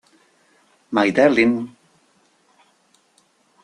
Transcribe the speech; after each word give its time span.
My 0.89 1.11
Darling! 1.11 1.75